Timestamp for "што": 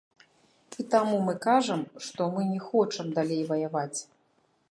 2.07-2.21